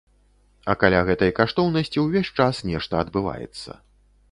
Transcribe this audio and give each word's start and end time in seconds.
А 0.71 0.75
каля 0.83 1.01
гэтай 1.09 1.31
каштоўнасці 1.41 2.03
ўвесь 2.05 2.33
час 2.41 2.65
нешта 2.73 2.93
адбываецца. 3.05 3.81